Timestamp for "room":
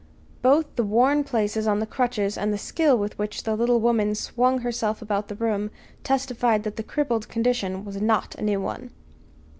5.35-5.69